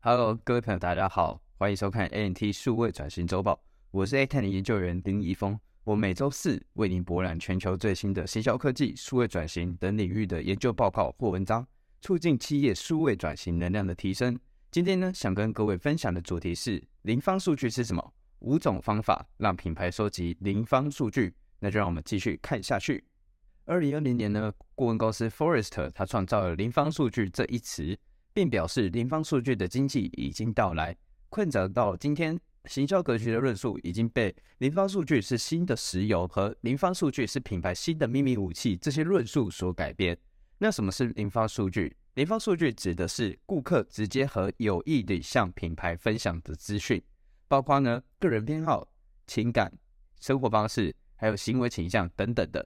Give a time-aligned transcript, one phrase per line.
[0.00, 3.60] Hello，各位朋友，大家好，欢迎收看 ANT 数位转型周报。
[3.90, 5.58] 我是 AT 的研究员林怡峰。
[5.82, 11.66] 我每周四为您博览全球最新的行销科技、数位转型等领域的研究报告或文章，
[12.00, 14.38] 促进企业数位转型能量的提升。
[14.70, 18.14] 今天呢，想跟各位分享的主题是零方数据是什么？
[18.38, 21.34] 五种方法让品牌收集零方数据。
[21.58, 23.04] 那就让我们继续看下去。
[23.64, 27.98] 二零二零年呢，顾问公司 Forrester 他创造了零方数据这一词。
[28.38, 30.96] 并表示零方数据的经济已经到来。
[31.28, 40.16] 困扰到今天，行销格局的论述已经被零方数据是新的石油和零方数据是品牌新的秘密武器这些论述所改变。
[40.58, 41.96] 那什么是零方数据？
[42.14, 47.02] 零方数据指的是顾客直接和有意地向品牌分享的资讯，
[47.48, 48.86] 包括呢个人偏好、
[49.26, 49.72] 情感、
[50.20, 52.64] 生活方式，还有行为倾向等等的。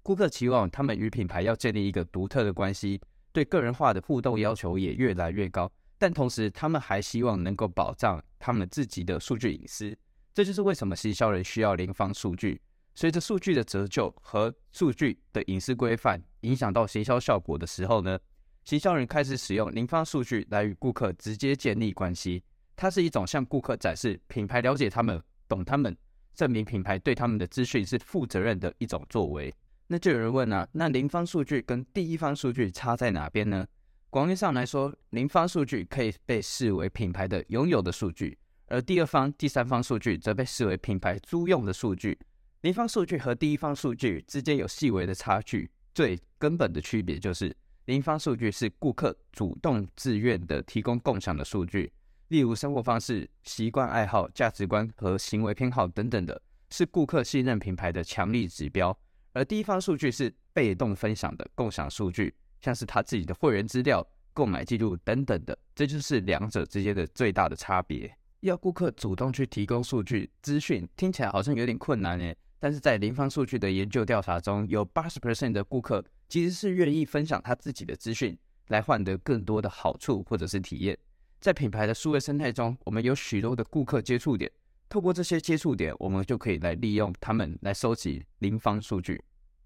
[0.00, 3.00] 顾客期望他们与品牌要建立一个独特的关系。
[3.32, 9.96] 对个人化的互动要求也越来越高，但同时他们还希望能够保障他们自己的数据隐私。
[10.34, 12.60] 这就是为什么行销人需要零方数据。
[12.94, 18.18] 随着数据的折旧和数据的隐私规范影响到行销效果的时候呢，
[18.64, 22.42] 行销人开始使用零方数据来与顾客直接建立关系。
[22.76, 25.96] 它是一种向顾客展示品牌了解他们、懂他们，
[26.34, 29.54] 证明品牌对他们的资讯是负责任的一种作为。
[29.92, 33.66] 那就有人问啊，那零方数据跟第一方数据差在哪边呢？
[34.08, 42.18] 广义上来说，零方数据可以被视为品牌的拥有的数据，而第二方、第三方数据则被视为品牌租用的数据。
[42.62, 51.92] 零方数据和第一方数据之间有细微的差距，最根本的区别就是，零方数据是顾客主动自愿的提供共享的数据，
[52.28, 56.40] 例如生活方式、习惯、爱好、价值观和行为偏好等等的，
[56.70, 58.98] 是顾客信任品牌的强力指标。
[59.32, 68.14] 而第一方数据是被动分享的共享数据，像是他自己的会员资料、购买记录等等的，这就是两者之间的最大的差别。
[68.40, 72.36] 要顾客主动去提供数据资讯，听起来好像有点困难诶。
[72.58, 78.36] 但是在零方数据的研究调查中，有八十 percent 的顾客其实是愿意分享他自己的资讯，
[78.68, 80.96] 来换得更多的好处或者是体验。
[81.40, 84.50] 在品牌的数位生态中，我们有许多的顾客接触点。
[84.88, 89.22] 透过这些接触点，我们就可以来利用它们来收集零方数据。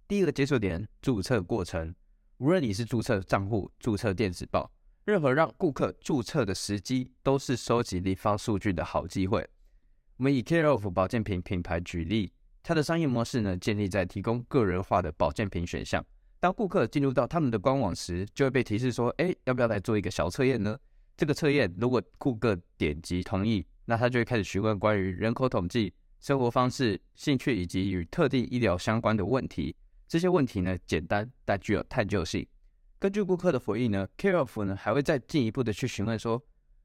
[0.09, 1.93] 第一个接触点，注册过程。
[2.37, 4.71] 无论你是注册账户、注册电子报，
[5.05, 9.45] 任何让顾客注册的时机，都是收集立方数据的好机会。
[10.19, 16.05] 我们以 Care of 保健品品牌举例，它的商业模式呢，建立在提供个人化的保健品选项。
[16.39, 20.79] 当顾客进入到他们的官网时，就会被提示说：“哎，要不要来做一个小测验呢？”
[21.17, 23.67] 这个测验，如果顾客点击同意。
[23.87, 29.75] 那他就会开始询问关于人口统计、生活方式、兴趣以及与特定医疗相关的问题。
[30.09, 32.47] 这些问题呢，简单但具有探究性。
[32.99, 36.43] 根据顾客的回应呢，Careof 呢还会再进一步的去询问说，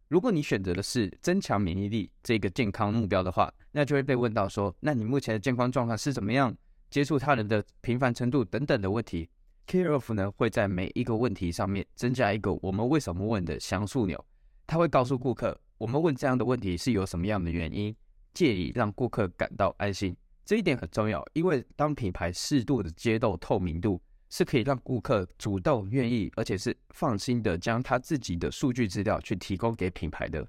[0.08, 6.56] 如果你选择的是增强免疫力这个健康目标的话，那就会被问到说，那你目前的健康状况是怎么样？
[6.90, 9.30] 接触他人的频繁程度等等的问题。
[9.68, 14.26] Careof 呢会在每一个问题上面增加一个我们为什么问的详述钮，
[14.68, 15.58] 他会告诉顾客。
[15.78, 17.96] 我们问这样的问题是有什么样的原因，
[18.34, 20.14] 借以让顾客感到安心。
[20.52, 30.46] 这一点很重要，因为当品牌适度的揭露透明度，是可以让顾客主动愿意，而且是放心的将他自己的数据资料去提供给品牌的。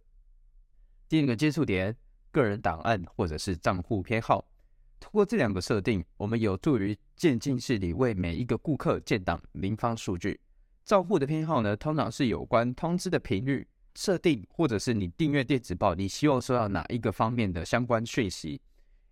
[1.09, 1.97] 第二个接触点，
[2.33, 4.45] 个人档案或者是账户偏好，
[4.99, 10.41] 通过这两个设定，我们有助于渐进式里为每一个顾客建档零方数据。
[10.85, 13.65] 账户的偏好呢，通常是有关通知的频率。
[13.95, 18.61] 设定，或者是你订阅电子报，你希望收到哪一个方面的相关讯息，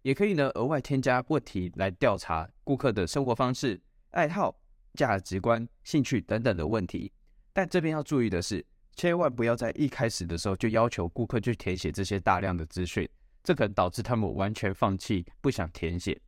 [0.03, 3.81] 也可以呢额外添加问题来调查顾客的生活方式、
[4.11, 4.59] 爱好、
[4.95, 7.13] 价值观、兴趣等等的问题。
[7.53, 13.09] 但这边要注意的是，千万不要在一开始的时候就要求顾客去填写这些大量的资讯，
[13.43, 16.19] 这可能导致他们完全放弃，不想填写。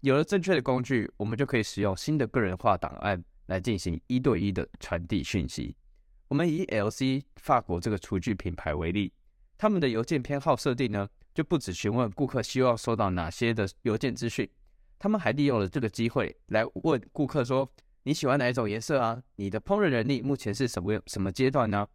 [0.00, 5.76] 有了正确的工具，我们就可以使用新的个人化档案来进行一对一的传递讯息。
[6.28, 9.12] 我们以 LC 法国这个厨具品牌为例，
[9.56, 11.08] 他们的邮件偏好设定呢，
[11.38, 14.50] 就不只询问顾客希望收到哪些的邮件资讯，
[14.98, 19.22] 他们还利用了这个机会来问顾客说：你喜欢哪一种颜色啊？
[19.36, 21.86] 你的烹饪能力目前是什么什么阶段呢？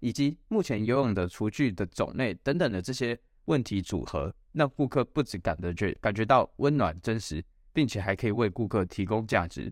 [0.00, 7.44] 以及目前游泳的厨具的种类等等的这些问题组合，让顾客不止感得觉感觉到温暖真实，
[7.74, 9.70] 并且还可以为顾客提供价值。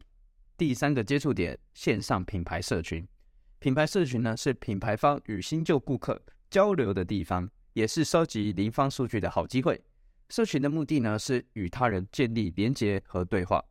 [0.58, 3.08] 第三个接触点，线上品牌社群。
[3.58, 9.80] 品牌社群呢，是品牌方与新旧顾客交流的地方，也是收集零方数据的好机会。
[10.30, 13.62] 社群的目的呢，是与他人建立连接和对话，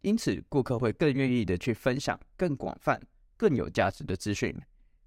[0.00, 3.00] 因此顾客会更愿意的去分享更广泛、
[3.36, 4.54] 更有价值的资讯。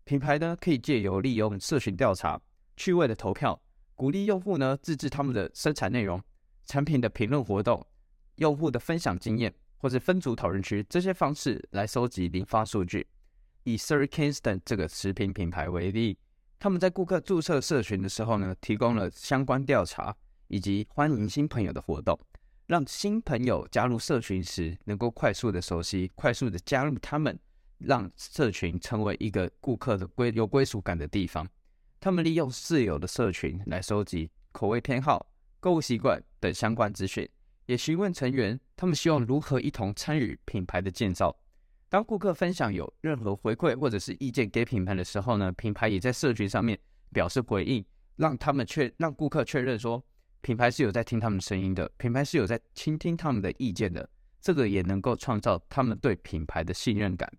[0.04, 2.40] 品牌呢可以借由利用社群调查、
[2.78, 3.60] 趣味的投票，
[3.96, 6.22] 鼓励用户呢自制他们的生产内容、
[6.66, 7.84] 产品的评论活动、
[8.36, 13.08] 用户的分享经验，或者分组讨论区这些方式来收集零发数据。
[13.64, 16.20] 以 Sir Kingston 这个食品品牌为例，
[16.60, 20.16] 他们在顾客注册社群的时候呢，提供了相关调查
[20.48, 22.20] 以及欢迎新朋友的活动。
[22.68, 27.38] 让新朋友加入社群时，能够快速的熟悉、快速的加入他们，
[27.78, 31.48] 让社群成为一个顾客的归有归属感的地方。
[32.00, 35.28] 他们利用自有的社群来收集口味偏好、
[35.60, 37.30] 购物习惯等相关资讯，
[37.68, 41.38] 也询问成员他们希望如何一同参与品牌的建造。
[41.96, 46.78] 当顾客分享有任何回馈或者是意见给品牌的时候呢，品牌也在社群上面
[47.14, 47.82] 表示回应，
[48.18, 50.04] 让他们确让顾客确认说。
[50.42, 54.10] 品牌是有在听他们声音的，品牌是有在倾听他们的意见的，
[54.42, 57.32] 这个也能够创造他们对品牌的信任感。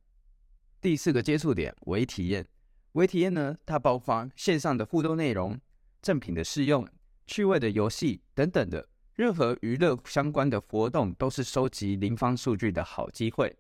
[0.81, 2.47] 第四个接触点，微体验。
[2.93, 5.61] 微体验呢，它包括线上的互动内容、
[6.01, 6.89] 赠品的试用、
[7.27, 13.55] 趣味的游戏等等的，任何娱乐相关的活动都是收集零方数据的好机会。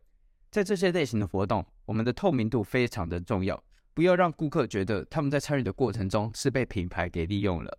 [0.56, 3.62] 在这些类型的活动，我们的透明度非常的重要，
[3.92, 7.78] 不要让顾客觉得他们在参与的过程中是被品牌给利用了。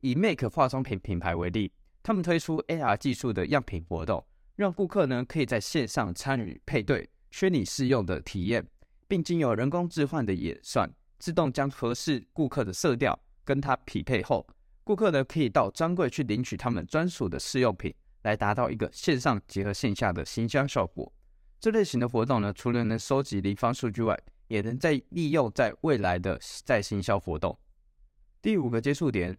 [0.00, 1.70] 以 Make 化妆品品牌为例，
[2.02, 4.26] 他们推出 AR 技术的样品活动，
[4.56, 8.66] 让顾客呢可以在线上参与配对、虚拟试用的体验，
[9.06, 14.44] 并经由人工置换的演算，自动将合适顾客的色调跟它匹配后，
[14.82, 21.12] 顾客呢可以到专柜去领取他们专属的试用品，来达到一个线上结合线下的新销效果。
[21.62, 27.56] 这类型的活动呢，除了能收集零方数据外，也能在利用在未来的再行销活动。
[28.42, 29.38] 第五个接触点。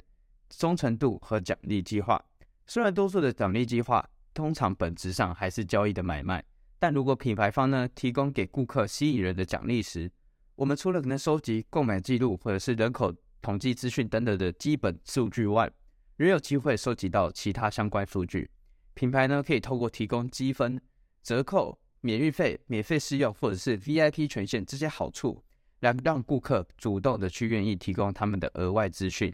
[0.49, 2.23] 忠诚度和奖励计划，
[2.67, 6.43] 虽然多数的奖励计划通常本质上还是交易的买卖，
[6.77, 10.11] 但如果品牌方呢提供给顾客吸引人的奖励时，
[10.55, 13.11] 我们除了能收集购买记录或者是人口
[13.41, 15.69] 统计资讯等等的基本数据外，
[16.17, 18.47] 仍有机会收集到其他相关数据。
[18.93, 20.79] 品牌呢可以透过提供积分、
[21.23, 25.41] 折扣、免运费、免费试用或者是 VIP 权限这些好处，
[25.79, 29.33] 来让顾客主动的去愿意提供他们的额外资讯。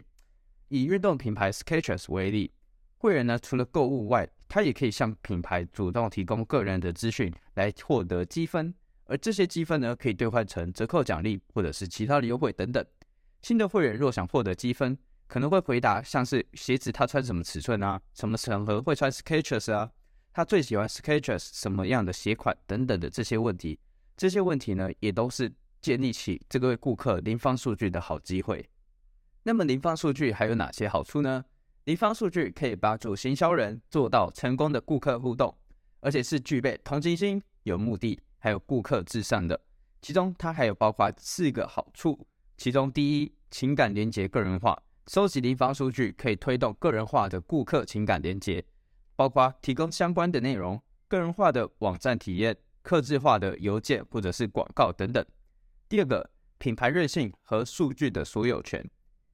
[0.68, 2.52] 以运动品牌 Skechers 为例，
[2.98, 8.72] 会员呢除了购物外，他也可以向品牌主动提供个人的资讯来获得积分，
[9.06, 12.84] 而这些积分呢可以兑换成折扣奖励或者是其他的优惠等等。
[13.42, 14.96] 新的会员若想获得积分，
[15.26, 19.90] 可能会回答像是鞋子他穿什么尺寸啊，什么场合会穿 Skechers 啊，
[20.32, 23.78] 他最喜欢 Skechers 什么样的鞋款等等的这些问题。
[24.16, 25.50] 这些问题呢也都是
[25.80, 28.68] 建立起这个顾客零方数据的好机会。
[29.42, 31.44] 那么零方数据还有哪些好处呢？
[31.84, 35.56] 零方数据可以帮助行销人做到成功的顾客互动，
[36.00, 39.58] 而且是具备同情心、有目的，还有顾客至上的。
[40.02, 42.26] 其中它还有包括四个好处，
[42.58, 44.80] 其中第一，情感连接个人化。
[45.06, 48.62] 收集零方数据可以推动个人化的顾客情感连接，
[49.20, 55.22] 包括提供相关的内容、个人化的网站体验、客制化的邮件或者是广告等等。
[55.90, 58.82] 第二个，品牌韧性和数据的所有权。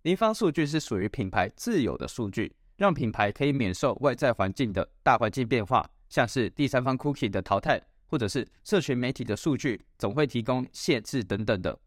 [0.03, 11.79] 零方数据是属于品牌自有的数据，让品牌可以免受外在环境的大环境变化，像是第三方 cookie 的淘汰，或者是社群媒体的数据总会提供限制等等的。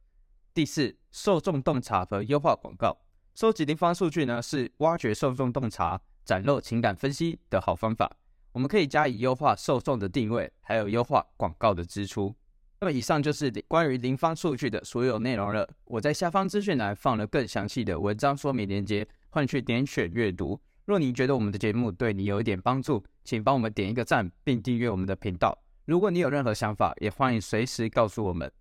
[0.54, 2.98] 第四，受众洞察和优化广告。
[3.36, 8.08] 收集零方数据呢，是挖掘受众洞察、展露情感分析的好方法。
[8.52, 12.36] 我们可以加以优化受众的定位，还有优化广告的支出。
[12.80, 15.68] 那么以上就是关于零方数据的所有内容了。
[15.86, 20.62] 我在下方资讯栏放了更详细的文章说明链接，欢迎去点选阅读。
[20.86, 25.58] 若你觉得我们的节目对你有一点帮助，请帮我们点一个赞，并订阅我们的频道。
[25.86, 28.52] 如果你有任何想法，也欢迎随时告诉我们。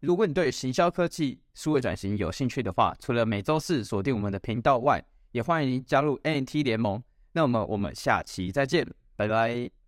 [0.00, 7.02] 如果你对行销科技、数位转型有兴趣的话，除了每周四锁定我们的频道外，也欢迎加入 NT 联盟。
[7.38, 9.87] 那么我们下期再见，拜拜。